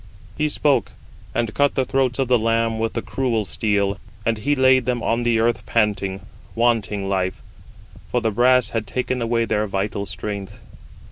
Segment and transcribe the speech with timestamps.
[0.35, 0.93] He spoke,
[1.35, 5.03] and cut the throats of the lambs with the cruel steel, and he laid them
[5.03, 6.21] on the earth panting,
[6.55, 7.43] wanting life;
[8.09, 10.59] for the brass had taken away their [vital] strength.